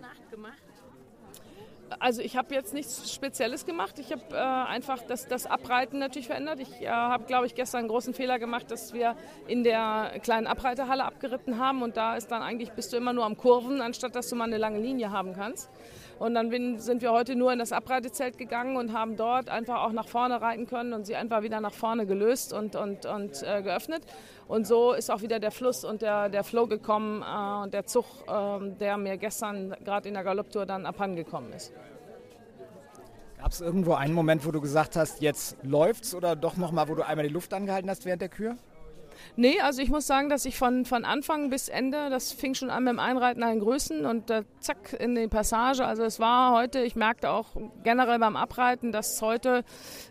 Nacht 0.00 0.30
gemacht? 0.30 0.62
Also 1.98 2.22
ich 2.22 2.36
habe 2.36 2.54
jetzt 2.54 2.74
nichts 2.74 3.12
Spezielles 3.12 3.66
gemacht. 3.66 3.98
Ich 3.98 4.12
habe 4.12 4.22
äh, 4.32 4.36
einfach 4.36 5.02
das, 5.02 5.26
das 5.26 5.46
Abreiten 5.46 5.98
natürlich 5.98 6.26
verändert. 6.26 6.60
Ich 6.60 6.82
äh, 6.82 6.88
habe, 6.88 7.24
glaube 7.24 7.46
ich, 7.46 7.54
gestern 7.54 7.80
einen 7.80 7.88
großen 7.88 8.14
Fehler 8.14 8.38
gemacht, 8.38 8.70
dass 8.70 8.92
wir 8.92 9.16
in 9.46 9.64
der 9.64 10.18
kleinen 10.22 10.46
Abreitehalle 10.46 11.04
abgeritten 11.04 11.58
haben 11.58 11.82
und 11.82 11.96
da 11.96 12.16
ist 12.16 12.30
dann 12.30 12.42
eigentlich 12.42 12.72
bist 12.72 12.92
du 12.92 12.96
immer 12.96 13.12
nur 13.12 13.24
am 13.24 13.36
Kurven, 13.36 13.80
anstatt 13.80 14.14
dass 14.14 14.28
du 14.28 14.36
mal 14.36 14.44
eine 14.44 14.58
lange 14.58 14.78
Linie 14.80 15.10
haben 15.10 15.34
kannst. 15.34 15.70
Und 16.18 16.34
dann 16.34 16.48
bin, 16.48 16.78
sind 16.78 17.00
wir 17.00 17.12
heute 17.12 17.36
nur 17.36 17.52
in 17.52 17.60
das 17.60 17.72
Abreitezelt 17.72 18.38
gegangen 18.38 18.76
und 18.76 18.92
haben 18.92 19.16
dort 19.16 19.48
einfach 19.48 19.82
auch 19.82 19.92
nach 19.92 20.08
vorne 20.08 20.40
reiten 20.40 20.66
können 20.66 20.92
und 20.92 21.06
sie 21.06 21.14
einfach 21.14 21.42
wieder 21.42 21.60
nach 21.60 21.72
vorne 21.72 22.06
gelöst 22.06 22.52
und, 22.52 22.74
und, 22.74 23.06
und 23.06 23.42
äh, 23.44 23.62
geöffnet. 23.62 24.02
Und 24.48 24.66
so 24.66 24.92
ist 24.94 25.10
auch 25.10 25.22
wieder 25.22 25.38
der 25.38 25.52
Fluss 25.52 25.84
und 25.84 26.02
der, 26.02 26.28
der 26.28 26.42
Flow 26.42 26.66
gekommen 26.66 27.22
äh, 27.22 27.62
und 27.62 27.72
der 27.72 27.86
Zug, 27.86 28.04
äh, 28.26 28.70
der 28.80 28.96
mir 28.96 29.16
gestern 29.16 29.76
gerade 29.84 30.08
in 30.08 30.14
der 30.14 30.24
Galopptour 30.24 30.66
dann 30.66 30.86
abhandengekommen 30.86 31.52
ist. 31.52 31.72
Gab 33.38 33.52
es 33.52 33.60
irgendwo 33.60 33.94
einen 33.94 34.14
Moment, 34.14 34.44
wo 34.44 34.50
du 34.50 34.60
gesagt 34.60 34.96
hast, 34.96 35.20
jetzt 35.20 35.56
läuft's 35.62 36.12
oder 36.12 36.34
doch 36.34 36.56
nochmal, 36.56 36.88
wo 36.88 36.96
du 36.96 37.06
einmal 37.06 37.26
die 37.28 37.32
Luft 37.32 37.54
angehalten 37.54 37.88
hast 37.88 38.04
während 38.04 38.20
der 38.20 38.28
Kür? 38.28 38.56
Nee, 39.36 39.60
also 39.60 39.82
ich 39.82 39.88
muss 39.88 40.06
sagen, 40.06 40.28
dass 40.28 40.44
ich 40.44 40.56
von, 40.56 40.84
von 40.84 41.04
Anfang 41.04 41.50
bis 41.50 41.68
Ende, 41.68 42.10
das 42.10 42.32
fing 42.32 42.54
schon 42.54 42.70
an 42.70 42.84
mit 42.84 42.92
dem 42.92 42.98
Einreiten 42.98 43.42
an 43.42 43.50
den 43.50 43.60
Größen 43.60 44.06
und 44.06 44.30
äh, 44.30 44.44
zack 44.60 44.94
in 44.98 45.14
die 45.14 45.28
Passage. 45.28 45.84
Also 45.84 46.04
es 46.04 46.20
war 46.20 46.52
heute, 46.52 46.80
ich 46.80 46.96
merkte 46.96 47.30
auch 47.30 47.46
generell 47.82 48.18
beim 48.18 48.36
Abreiten, 48.36 48.92
dass 48.92 49.20
heute 49.22 49.64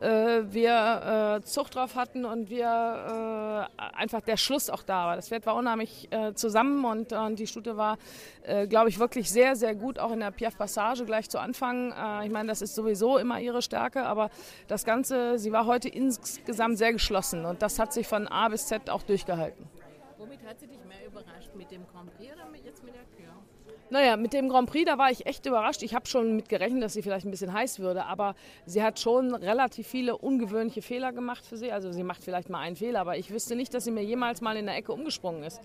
äh, 0.00 0.42
wir 0.50 1.38
äh, 1.40 1.44
Zucht 1.44 1.74
drauf 1.74 1.96
hatten 1.96 2.24
und 2.24 2.50
wir 2.50 3.68
äh, 3.78 3.82
einfach 3.96 4.20
der 4.20 4.36
Schluss 4.36 4.70
auch 4.70 4.82
da 4.82 5.06
war. 5.06 5.16
Das 5.16 5.28
Pferd 5.28 5.46
war 5.46 5.56
unheimlich 5.56 6.08
äh, 6.10 6.34
zusammen 6.34 6.84
und, 6.84 7.12
und 7.12 7.38
die 7.38 7.46
Stute 7.46 7.76
war, 7.76 7.98
äh, 8.42 8.66
glaube 8.66 8.88
ich, 8.88 8.98
wirklich 8.98 9.30
sehr, 9.30 9.56
sehr 9.56 9.74
gut, 9.74 9.98
auch 9.98 10.12
in 10.12 10.20
der 10.20 10.30
Piaf 10.30 10.56
Passage 10.56 11.04
gleich 11.04 11.28
zu 11.28 11.38
Anfang. 11.38 11.92
ich 12.24 12.30
meine, 12.30 12.48
das 12.48 12.62
ist 12.62 12.74
sowieso 12.74 13.18
immer 13.18 13.40
ihre 13.40 13.62
Stärke, 13.62 14.04
aber 14.04 14.30
das 14.68 14.84
Ganze, 14.84 15.38
sie 15.38 15.52
war 15.52 15.66
heute 15.66 15.88
insgesamt 15.88 16.78
sehr 16.78 16.92
geschlossen 16.92 17.44
und 17.44 17.62
das 17.62 17.78
hat 17.78 17.92
sich 17.92 18.06
von 18.06 18.28
A 18.28 18.48
bis 18.48 18.66
Z 18.66 18.89
auch 18.90 19.02
durchgehalten. 19.02 19.68
Womit 20.20 20.44
hat 20.44 20.60
sie 20.60 20.66
dich 20.66 20.84
mehr 20.84 21.06
überrascht? 21.06 21.48
Mit 21.54 21.70
dem 21.70 21.86
Grand 21.86 22.14
Prix 22.14 22.30
oder 22.34 22.44
jetzt 22.62 22.84
mit 22.84 22.94
der 22.94 23.04
Kür? 23.16 23.32
Naja, 23.88 24.16
mit 24.16 24.34
dem 24.34 24.48
Grand 24.48 24.68
Prix, 24.68 24.84
da 24.84 24.98
war 24.98 25.10
ich 25.10 25.24
echt 25.24 25.46
überrascht. 25.46 25.82
Ich 25.82 25.94
habe 25.94 26.06
schon 26.06 26.36
mit 26.36 26.48
gerechnet, 26.48 26.82
dass 26.82 26.92
sie 26.92 27.02
vielleicht 27.02 27.24
ein 27.24 27.30
bisschen 27.30 27.52
heiß 27.52 27.80
würde, 27.80 28.04
aber 28.04 28.34
sie 28.66 28.82
hat 28.82 29.00
schon 29.00 29.34
relativ 29.34 29.88
viele 29.88 30.18
ungewöhnliche 30.18 30.82
Fehler 30.82 31.12
gemacht 31.12 31.44
für 31.44 31.56
sie. 31.56 31.72
Also 31.72 31.90
sie 31.90 32.04
macht 32.04 32.22
vielleicht 32.22 32.50
mal 32.50 32.60
einen 32.60 32.76
Fehler, 32.76 33.00
aber 33.00 33.16
ich 33.16 33.32
wüsste 33.32 33.56
nicht, 33.56 33.72
dass 33.72 33.84
sie 33.84 33.90
mir 33.90 34.04
jemals 34.04 34.42
mal 34.42 34.56
in 34.58 34.66
der 34.66 34.76
Ecke 34.76 34.92
umgesprungen 34.92 35.42
ist. 35.42 35.60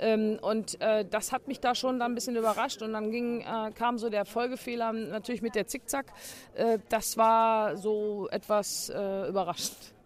Ähm, 0.00 0.38
und 0.40 0.80
äh, 0.80 1.04
das 1.04 1.30
hat 1.30 1.46
mich 1.46 1.60
da 1.60 1.74
schon 1.74 1.98
dann 2.00 2.12
ein 2.12 2.14
bisschen 2.14 2.34
überrascht. 2.34 2.80
Und 2.82 2.94
dann 2.94 3.10
ging, 3.10 3.42
äh, 3.42 3.70
kam 3.72 3.98
so 3.98 4.08
der 4.08 4.24
Folgefehler 4.24 4.92
natürlich 4.92 5.42
mit 5.42 5.54
der 5.54 5.66
Zickzack. 5.66 6.06
Äh, 6.54 6.78
das 6.88 7.16
war 7.16 7.76
so 7.76 8.26
etwas 8.30 8.88
äh, 8.88 9.28
überraschend. 9.28 9.97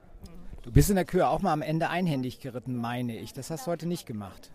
Du 0.63 0.71
bist 0.71 0.91
in 0.91 0.97
der 0.97 1.05
Kür 1.05 1.29
auch 1.29 1.41
mal 1.41 1.53
am 1.53 1.63
Ende 1.63 1.91
einhändig 1.91 2.39
geritten, 2.39 2.77
meine 2.77 3.19
ich. 3.19 3.33
Das 3.33 3.51
hast 3.51 3.67
du 3.67 3.73
heute 3.73 3.87
nicht 3.87 4.07
gemacht. 4.07 4.51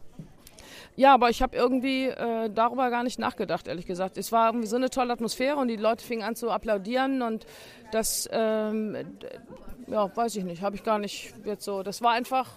Ja, 0.95 1.13
aber 1.13 1.29
ich 1.29 1.41
habe 1.41 1.55
irgendwie 1.55 2.05
äh, 2.05 2.49
darüber 2.49 2.89
gar 2.89 3.03
nicht 3.03 3.19
nachgedacht, 3.19 3.67
ehrlich 3.67 3.85
gesagt. 3.85 4.17
Es 4.17 4.31
war 4.31 4.47
irgendwie 4.47 4.67
so 4.67 4.77
eine 4.77 4.89
tolle 4.89 5.13
Atmosphäre 5.13 5.57
und 5.57 5.67
die 5.67 5.75
Leute 5.75 6.03
fingen 6.03 6.23
an 6.23 6.35
zu 6.35 6.49
applaudieren 6.49 7.21
und 7.21 7.45
das, 7.91 8.27
ähm, 8.31 8.95
ja, 9.87 10.15
weiß 10.15 10.37
ich 10.37 10.43
nicht, 10.43 10.61
habe 10.61 10.75
ich 10.75 10.83
gar 10.83 10.97
nicht 10.97 11.33
jetzt 11.43 11.65
so. 11.65 11.83
Das 11.83 12.01
war 12.01 12.13
einfach 12.13 12.49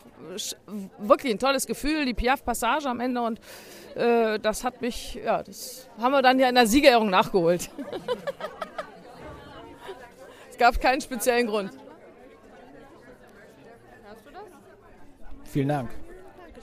wirklich 0.99 1.35
ein 1.35 1.39
tolles 1.39 1.67
Gefühl, 1.67 2.07
die 2.07 2.15
Piaf-Passage 2.15 2.89
am 2.89 3.01
Ende 3.01 3.21
und 3.21 3.41
äh, 3.97 4.39
das 4.39 4.65
hat 4.65 4.81
mich, 4.81 5.17
ja, 5.23 5.43
das 5.43 5.89
haben 5.99 6.13
wir 6.13 6.23
dann 6.23 6.39
ja 6.39 6.49
in 6.49 6.55
der 6.55 6.67
Siegerehrung 6.67 7.11
nachgeholt. 7.11 7.69
es 10.51 10.57
gab 10.57 10.81
keinen 10.81 11.01
speziellen 11.01 11.49
Grund. 11.49 11.73
Vielen 15.53 15.69
Dank. 15.69 15.91